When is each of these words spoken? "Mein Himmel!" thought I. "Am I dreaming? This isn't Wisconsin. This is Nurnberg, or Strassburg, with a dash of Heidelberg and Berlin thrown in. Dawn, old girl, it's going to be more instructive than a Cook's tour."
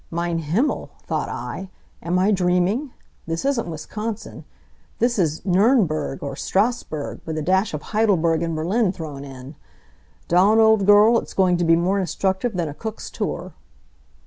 "Mein 0.09 0.39
Himmel!" 0.39 0.89
thought 1.05 1.29
I. 1.29 1.69
"Am 2.01 2.17
I 2.17 2.31
dreaming? 2.31 2.89
This 3.27 3.45
isn't 3.45 3.67
Wisconsin. 3.69 4.45
This 4.97 5.19
is 5.19 5.41
Nurnberg, 5.41 6.23
or 6.23 6.35
Strassburg, 6.35 7.19
with 7.23 7.37
a 7.37 7.43
dash 7.43 7.75
of 7.75 7.83
Heidelberg 7.83 8.41
and 8.41 8.55
Berlin 8.55 8.91
thrown 8.91 9.23
in. 9.23 9.53
Dawn, 10.27 10.57
old 10.57 10.87
girl, 10.87 11.19
it's 11.19 11.35
going 11.35 11.55
to 11.57 11.63
be 11.65 11.75
more 11.75 11.99
instructive 11.99 12.57
than 12.57 12.67
a 12.67 12.73
Cook's 12.73 13.11
tour." 13.11 13.53